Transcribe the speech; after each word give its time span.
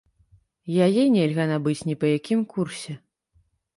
Яе 0.85 1.03
нельга 1.15 1.45
набыць 1.53 1.85
ні 1.91 1.95
па 2.05 2.17
якім 2.17 2.39
курсе. 2.55 2.93